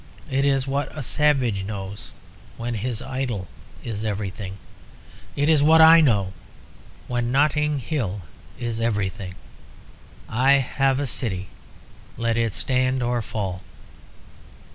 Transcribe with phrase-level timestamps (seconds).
[0.31, 2.09] It is what a savage knows
[2.57, 3.47] when his idol
[3.83, 4.57] is everything.
[5.35, 6.33] It is what I know
[7.07, 8.23] when Notting Hill
[8.57, 9.35] is everything.
[10.27, 11.49] I have a city.
[12.17, 13.61] Let it stand or fall."